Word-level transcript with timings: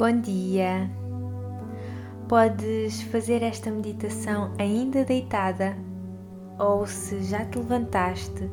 Bom 0.00 0.18
dia! 0.18 0.90
Podes 2.26 3.02
fazer 3.02 3.42
esta 3.42 3.70
meditação 3.70 4.50
ainda 4.58 5.04
deitada 5.04 5.76
ou 6.58 6.86
se 6.86 7.22
já 7.24 7.44
te 7.44 7.58
levantaste, 7.58 8.50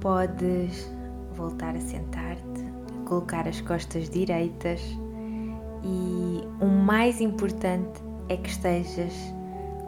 podes 0.00 0.92
voltar 1.36 1.76
a 1.76 1.80
sentar-te, 1.80 2.64
colocar 3.06 3.46
as 3.46 3.60
costas 3.60 4.10
direitas 4.10 4.80
e 5.84 6.42
o 6.60 6.66
mais 6.66 7.20
importante 7.20 8.02
é 8.28 8.36
que 8.36 8.50
estejas 8.50 9.14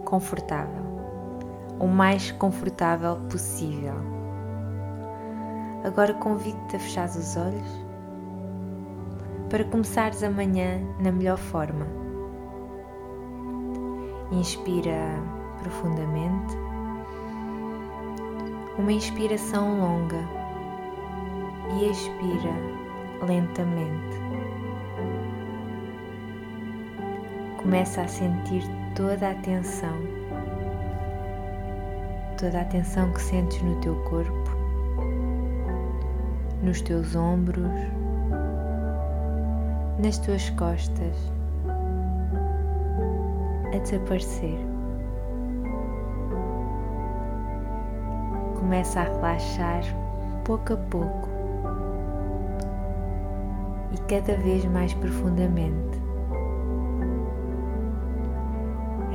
confortável, 0.04 0.84
o 1.80 1.88
mais 1.88 2.30
confortável 2.30 3.16
possível. 3.28 3.96
Agora 5.82 6.14
convido-te 6.14 6.76
a 6.76 6.78
fechar 6.78 7.08
os 7.08 7.36
olhos 7.36 7.89
para 9.50 9.64
começares 9.64 10.22
amanhã 10.22 10.80
na 11.00 11.10
melhor 11.10 11.36
forma. 11.36 11.84
Inspira 14.30 15.20
profundamente, 15.60 16.56
uma 18.78 18.92
inspiração 18.92 19.80
longa 19.80 20.24
e 21.74 21.90
expira 21.90 22.54
lentamente. 23.26 24.20
Começa 27.60 28.02
a 28.02 28.08
sentir 28.08 28.62
toda 28.94 29.30
a 29.30 29.34
tensão, 29.34 29.96
toda 32.38 32.60
a 32.60 32.64
tensão 32.66 33.12
que 33.12 33.20
sentes 33.20 33.60
no 33.62 33.74
teu 33.80 33.96
corpo, 34.04 34.50
nos 36.62 36.80
teus 36.80 37.16
ombros 37.16 37.99
nas 40.00 40.16
tuas 40.18 40.48
costas 40.50 41.14
a 43.74 43.78
desaparecer. 43.78 44.58
Começa 48.58 49.00
a 49.00 49.04
relaxar 49.04 49.82
pouco 50.44 50.72
a 50.72 50.76
pouco 50.76 51.28
e 53.92 53.98
cada 54.08 54.36
vez 54.42 54.64
mais 54.64 54.94
profundamente. 54.94 56.00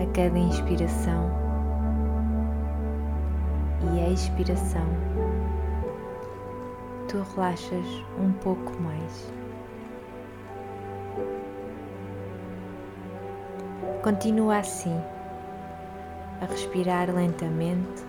A 0.01 0.05
cada 0.13 0.37
inspiração 0.37 1.31
e 3.93 3.99
a 4.01 4.09
expiração, 4.09 4.85
tu 7.07 7.25
relaxas 7.33 8.03
um 8.19 8.31
pouco 8.33 8.71
mais. 8.81 9.44
Continua 14.05 14.59
assim, 14.59 15.01
a 16.39 16.45
respirar 16.45 17.09
lentamente 17.09 18.05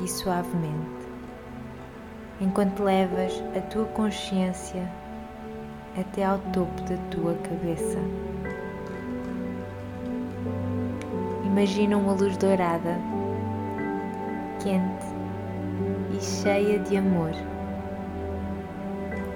e 0.00 0.06
suavemente, 0.06 1.08
enquanto 2.40 2.84
levas 2.84 3.42
a 3.56 3.60
tua 3.62 3.84
consciência 3.86 4.88
até 5.98 6.24
ao 6.24 6.38
topo 6.52 6.80
da 6.82 6.96
tua 7.10 7.34
cabeça. 7.34 7.98
Imagina 11.44 11.96
uma 11.96 12.12
luz 12.12 12.36
dourada, 12.36 12.96
quente 14.62 15.06
e 16.16 16.22
cheia 16.22 16.78
de 16.78 16.96
amor, 16.96 17.32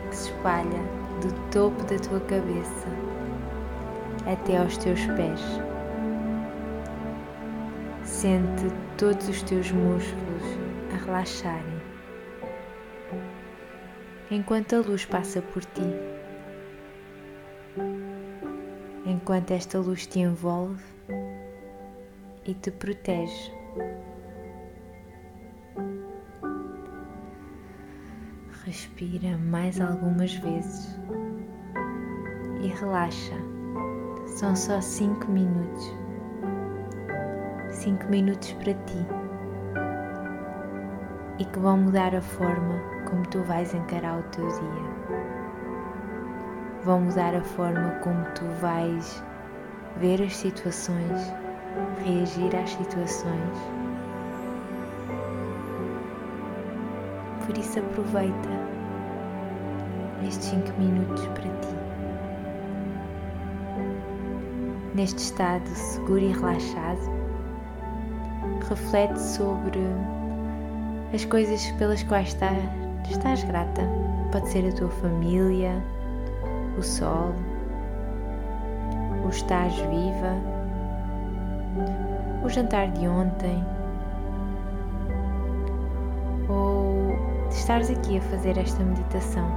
que 0.08 0.16
se 0.16 0.30
espalha 0.30 0.80
do 1.20 1.50
topo 1.50 1.82
da 1.86 1.98
tua 1.98 2.20
cabeça 2.20 2.86
até 4.32 4.58
aos 4.58 4.76
teus 4.76 5.04
pés. 5.06 5.40
Sente 8.08 8.64
todos 8.96 9.28
os 9.28 9.42
teus 9.42 9.70
músculos 9.70 10.42
a 10.92 11.04
relaxarem 11.04 11.78
enquanto 14.30 14.74
a 14.74 14.78
luz 14.80 15.04
passa 15.04 15.40
por 15.40 15.62
ti. 15.62 15.82
Enquanto 19.06 19.52
esta 19.52 19.78
luz 19.78 20.06
te 20.06 20.20
envolve 20.20 20.82
e 22.44 22.54
te 22.54 22.72
protege. 22.72 23.52
Respira 28.64 29.36
mais 29.38 29.80
algumas 29.80 30.34
vezes 30.34 30.98
e 32.62 32.68
relaxa. 32.68 33.36
São 34.26 34.56
só 34.56 34.80
cinco 34.80 35.30
minutos 35.30 36.07
cinco 37.88 38.06
minutos 38.10 38.52
para 38.52 38.74
ti 38.74 39.06
e 41.38 41.44
que 41.46 41.58
vão 41.58 41.78
mudar 41.78 42.14
a 42.14 42.20
forma 42.20 42.74
como 43.08 43.22
tu 43.28 43.42
vais 43.44 43.72
encarar 43.72 44.18
o 44.18 44.22
teu 44.24 44.46
dia. 44.46 45.16
Vão 46.84 47.00
mudar 47.00 47.34
a 47.34 47.40
forma 47.40 47.92
como 48.02 48.22
tu 48.34 48.44
vais 48.60 49.24
ver 49.96 50.20
as 50.20 50.36
situações, 50.36 51.32
reagir 52.04 52.54
às 52.56 52.68
situações. 52.68 53.58
Por 57.46 57.56
isso 57.56 57.78
aproveita 57.78 58.50
estes 60.26 60.48
cinco 60.48 60.78
minutos 60.78 61.26
para 61.28 61.42
ti. 61.42 61.74
Neste 64.94 65.20
estado 65.20 65.66
seguro 65.68 66.20
e 66.20 66.32
relaxado, 66.32 67.18
reflete 68.68 69.18
sobre 69.18 69.80
as 71.14 71.24
coisas 71.24 71.70
pelas 71.72 72.02
quais 72.02 72.28
está, 72.28 72.52
estás 73.10 73.42
grata. 73.44 73.82
Pode 74.30 74.48
ser 74.48 74.68
a 74.68 74.72
tua 74.72 74.90
família, 74.90 75.82
o 76.78 76.82
sol, 76.82 77.32
o 79.24 79.28
estás 79.28 79.74
viva, 79.74 80.34
o 82.44 82.48
jantar 82.48 82.90
de 82.92 83.08
ontem, 83.08 83.64
ou 86.48 87.16
estares 87.50 87.90
aqui 87.90 88.18
a 88.18 88.20
fazer 88.22 88.58
esta 88.58 88.82
meditação. 88.84 89.48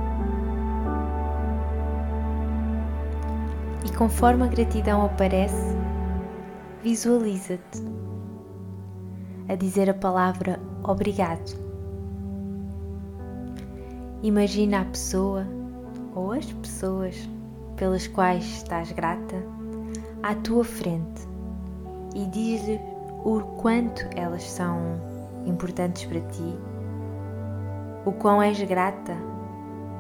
E 3.86 3.92
conforme 3.96 4.44
a 4.44 4.48
gratidão 4.48 5.06
aparece, 5.06 5.76
visualiza-te 6.84 7.84
a 9.52 9.56
dizer 9.56 9.90
a 9.90 9.94
palavra 9.94 10.58
obrigado. 10.82 11.60
Imagina 14.24 14.80
a 14.80 14.86
pessoa 14.86 15.46
ou 16.16 16.32
as 16.32 16.46
pessoas 16.54 17.30
pelas 17.76 18.08
quais 18.08 18.46
estás 18.46 18.94
grata 18.94 19.36
à 20.24 20.34
tua 20.36 20.64
frente 20.64 21.28
e 22.16 22.26
diz-lhe 22.28 22.80
o 23.26 23.42
quanto 23.62 24.08
elas 24.16 24.44
são 24.44 24.80
importantes 25.46 26.06
para 26.06 26.22
ti, 26.22 26.58
o 28.06 28.12
quão 28.14 28.42
és 28.42 28.62
grata 28.64 29.18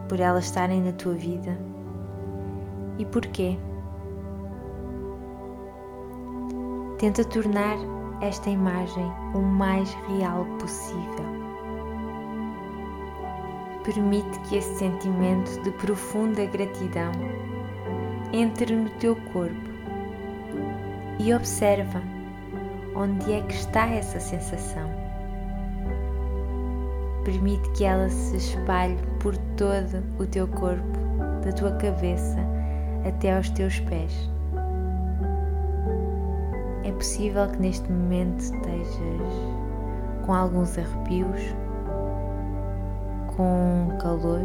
por 0.08 0.22
elas 0.22 0.46
estarem 0.46 0.82
na 0.82 0.94
tua 0.94 1.14
vida 1.14 1.58
e 2.98 3.06
porquê. 3.06 3.58
Tenta 6.98 7.26
tornar 7.26 7.76
esta 8.22 8.50
imagem 8.50 9.12
o 9.34 9.40
mais 9.40 9.92
real 10.08 10.46
possível. 10.60 11.26
Permite 13.84 14.40
que 14.42 14.58
esse 14.58 14.76
sentimento 14.76 15.60
de 15.64 15.72
profunda 15.72 16.46
gratidão 16.46 17.12
entre 18.32 18.76
no 18.76 18.90
teu 18.92 19.16
corpo 19.34 19.72
e 21.20 21.34
observa 21.34 22.02
onde 22.96 23.34
é 23.34 23.42
que 23.42 23.54
está 23.54 23.88
essa 23.88 24.20
sensação. 24.20 24.90
Permite 27.24 27.70
que 27.72 27.84
ela 27.84 28.10
se 28.10 28.38
espalhe 28.38 28.98
por 29.20 29.36
todo 29.56 30.04
o 30.20 30.26
teu 30.26 30.48
corpo, 30.48 31.00
da 31.44 31.52
tua 31.52 31.72
cabeça 31.74 32.40
até 33.08 33.36
aos 33.36 33.50
teus 33.50 33.80
pés. 33.82 34.30
É 36.92 36.94
possível 36.94 37.48
que 37.48 37.58
neste 37.58 37.90
momento 37.90 38.40
estejas 38.40 39.34
com 40.26 40.34
alguns 40.34 40.78
arrepios, 40.78 41.40
com 43.38 43.98
calor 44.02 44.44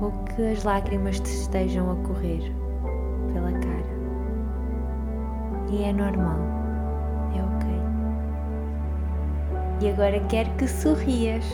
ou 0.00 0.10
que 0.24 0.50
as 0.50 0.64
lágrimas 0.64 1.20
te 1.20 1.30
estejam 1.30 1.92
a 1.92 1.96
correr 2.06 2.40
pela 3.34 3.52
cara. 3.52 3.96
E 5.70 5.84
é 5.84 5.92
normal, 5.92 6.38
é 7.36 7.42
ok. 7.42 7.68
E 9.82 9.90
agora 9.90 10.18
quero 10.28 10.50
que 10.52 10.66
sorrias. 10.66 11.44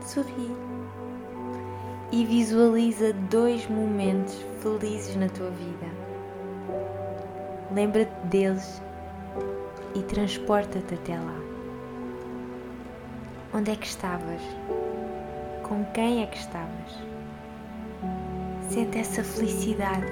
Sorri. 0.00 0.54
e 2.12 2.24
visualiza 2.24 3.12
dois 3.30 3.68
momentos 3.68 4.46
felizes 4.60 5.16
na 5.16 5.28
tua 5.30 5.50
vida. 5.50 6.03
Lembra-te 7.74 8.14
deles 8.28 8.80
e 9.96 10.02
transporta-te 10.02 10.94
até 10.94 11.18
lá. 11.18 11.40
Onde 13.52 13.72
é 13.72 13.74
que 13.74 13.86
estavas? 13.86 14.40
Com 15.64 15.84
quem 15.86 16.22
é 16.22 16.26
que 16.26 16.38
estavas? 16.38 17.02
Sente 18.70 18.98
essa 18.98 19.24
felicidade 19.24 20.06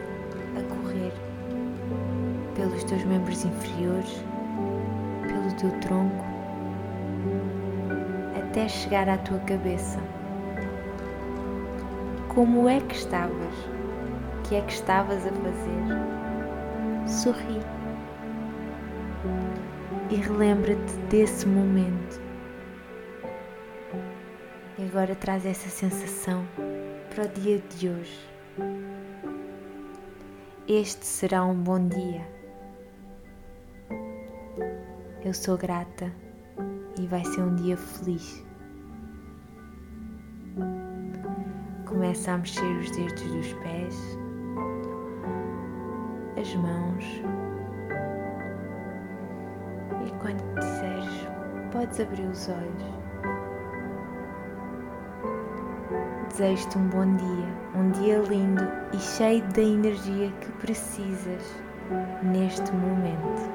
a 0.59 0.75
correr 0.75 1.13
pelos 2.57 2.83
teus 2.83 3.05
membros 3.05 3.45
inferiores, 3.45 4.25
pelo 5.29 5.55
teu 5.57 5.71
tronco, 5.83 6.25
até 8.37 8.67
chegar 8.69 9.09
à 9.09 9.19
tua 9.19 9.39
cabeça. 9.39 10.01
Como 12.35 12.69
é 12.69 12.81
que 12.81 12.97
estavas? 12.97 13.55
O 14.41 14.49
que 14.49 14.57
é 14.57 14.63
que 14.63 14.73
estavas 14.73 15.25
a 15.25 15.31
fazer? 15.31 16.02
Sorri. 17.07 17.61
E 20.11 20.15
relembra-te 20.17 20.93
desse 21.11 21.47
momento. 21.47 22.21
E 24.79 24.85
agora 24.85 25.15
traz 25.15 25.45
essa 25.45 25.69
sensação 25.69 26.47
para 27.15 27.25
o 27.25 27.29
dia 27.29 27.59
de 27.77 27.89
hoje. 27.89 28.33
Este 30.69 31.05
será 31.05 31.45
um 31.45 31.55
bom 31.55 31.89
dia. 31.89 32.27
Eu 35.25 35.35
sou 35.35 35.57
grata 35.57 36.13
e 36.99 37.07
vai 37.07 37.25
ser 37.25 37.43
um 37.43 37.55
dia 37.57 37.77
feliz. 37.77 38.45
Começa 41.87 42.33
a 42.33 42.39
mexer 42.39 42.65
os 42.79 42.91
dedos 42.91 43.23
dos 43.23 43.53
pés, 43.55 44.19
as 46.43 46.55
mãos. 46.57 47.23
E 50.05 50.11
quando 50.19 50.43
quiseres, 50.55 51.29
podes 51.71 52.01
abrir 52.01 52.27
os 52.27 52.49
olhos. 52.49 53.03
Desejo-te 56.31 56.79
um 56.79 56.89
bom 56.89 57.17
dia, 57.17 57.81
um 57.81 57.91
dia 57.93 58.19
lindo 58.19 58.67
e 58.93 58.99
cheio 58.99 59.43
da 59.53 59.63
energia 59.63 60.33
que 60.41 60.51
precisas 60.53 61.63
neste 62.23 62.73
momento. 62.73 63.52